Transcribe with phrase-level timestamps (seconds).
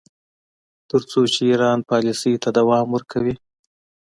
[0.89, 3.33] تر څو چې ایران پالیسۍ ته دوام ورکوي.